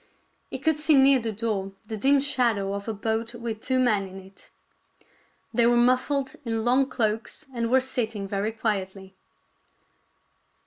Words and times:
He 0.49 0.57
could 0.57 0.79
see 0.79 0.95
near 0.95 1.19
the 1.19 1.31
door 1.31 1.73
the 1.85 1.95
dim 1.95 2.21
shadow 2.21 2.73
of 2.73 2.87
a 2.87 2.93
boat 2.95 3.35
with 3.35 3.61
two 3.61 3.77
men 3.77 4.07
in 4.07 4.19
it. 4.19 4.49
They 5.53 5.67
were 5.67 5.77
mufHed 5.77 6.37
in 6.43 6.65
long 6.65 6.89
cloaks 6.89 7.45
and 7.53 7.69
were 7.69 7.81
sitting 7.81 8.27
very 8.27 8.51
quietly. 8.51 9.13